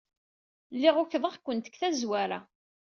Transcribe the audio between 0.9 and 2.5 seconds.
ukḍeɣ-kent deg tazwara.